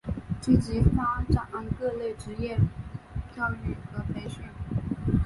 [0.39, 1.45] 积极发展
[1.79, 2.57] 各类职业
[3.37, 4.43] 教育和培训。